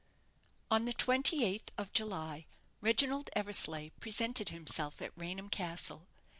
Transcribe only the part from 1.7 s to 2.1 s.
of